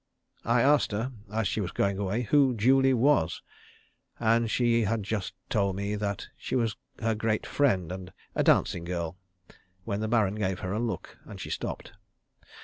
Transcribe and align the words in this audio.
I 0.45 0.63
asked 0.63 0.93
her, 0.93 1.11
as 1.31 1.47
she 1.47 1.61
was 1.61 1.69
going 1.71 1.99
away, 1.99 2.23
who 2.23 2.55
Julie 2.55 2.95
was, 2.95 3.43
and 4.19 4.49
she 4.49 4.85
had 4.85 5.03
just 5.03 5.35
told 5.47 5.75
me 5.75 5.93
that 5.93 6.27
she 6.35 6.55
was 6.55 6.75
her 7.03 7.13
great 7.13 7.45
friend, 7.45 7.91
and 7.91 8.11
a 8.33 8.41
dancing 8.41 8.83
girl, 8.83 9.15
when 9.85 9.99
the 9.99 10.07
Baron 10.07 10.33
gave 10.33 10.61
her 10.61 10.73
a 10.73 10.79
look, 10.79 11.19
and 11.25 11.39
she 11.39 11.51
stopped. 11.51 11.93